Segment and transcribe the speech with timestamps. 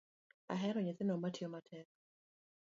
[0.53, 1.87] Ahero nyithindo matiyo matek